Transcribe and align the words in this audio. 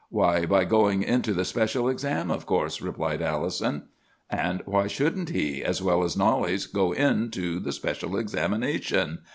"'Why, 0.09 0.47
by 0.47 0.65
going 0.65 1.03
into 1.03 1.31
the 1.31 1.45
special 1.45 1.87
exam., 1.87 2.31
of 2.31 2.47
course!' 2.47 2.81
replied 2.81 3.21
Allison. 3.21 3.83
"'And 4.31 4.63
why 4.65 4.87
shouldn't 4.87 5.29
he, 5.29 5.63
as 5.63 5.79
well 5.79 6.03
as 6.03 6.17
Knollys, 6.17 6.65
go 6.65 6.91
into 6.91 7.59
the 7.59 7.71
special 7.71 8.17
examination? 8.17 9.19